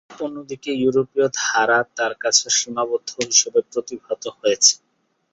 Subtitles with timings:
[0.19, 4.73] অন্য দিকে ইউরোপীয় ধারা তাঁর কাছে সীমাবদ্ধ হিসেবে প্রতিভাত হয়েছে।